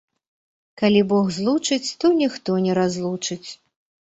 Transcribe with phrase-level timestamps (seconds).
[0.81, 3.49] Калі Бог злучыць, то ніхто не разлучыць